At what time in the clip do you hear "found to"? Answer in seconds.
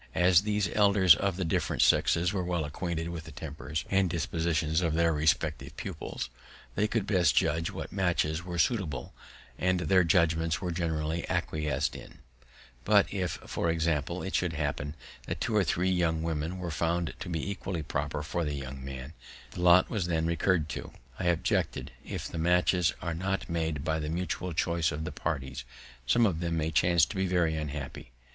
16.71-17.29